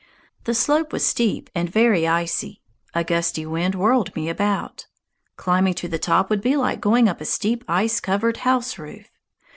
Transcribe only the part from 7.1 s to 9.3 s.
a steep ice covered house roof.